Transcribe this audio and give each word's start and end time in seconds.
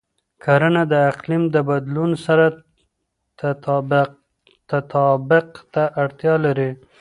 کرنه 0.43 0.83
د 0.91 0.93
اقلیم 1.11 1.43
د 1.55 1.57
بدلون 1.69 2.11
سره 2.25 2.45
تطابق 4.69 5.49
ته 5.73 5.83
اړتیا 6.03 6.33
لري. 6.45 6.71